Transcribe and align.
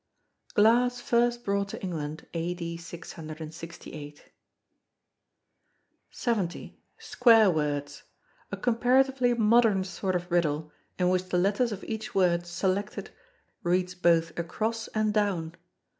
[GLASS 0.55 0.99
FIRST 0.99 1.43
BROUGHT 1.45 1.67
TO 1.67 1.83
ENGLAND 1.83 2.25
A.D. 2.33 2.77
668.] 2.77 4.31
70. 6.09 6.79
Square 6.97 7.51
Words. 7.51 8.03
A 8.51 8.57
comparatively 8.57 9.35
modern 9.35 9.83
sort 9.83 10.15
of 10.15 10.31
riddle, 10.31 10.71
in 10.97 11.09
which 11.09 11.25
the 11.29 11.37
letters 11.37 11.71
of 11.71 11.83
each 11.83 12.15
word 12.15 12.47
selected 12.47 13.11
reads 13.61 13.93
both 13.93 14.31
across 14.39 14.87
and 14.87 15.13
down. 15.13 15.53